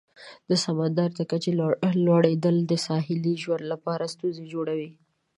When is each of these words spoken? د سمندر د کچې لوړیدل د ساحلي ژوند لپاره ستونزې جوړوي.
د 0.49 0.51
سمندر 0.65 1.09
د 1.15 1.21
کچې 1.31 1.51
لوړیدل 2.07 2.55
د 2.65 2.73
ساحلي 2.87 3.33
ژوند 3.43 3.63
لپاره 3.73 4.11
ستونزې 4.13 4.43
جوړوي. 4.53 4.89